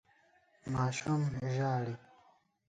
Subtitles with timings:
[0.73, 1.21] ماشوم
[1.55, 1.95] ژاړي.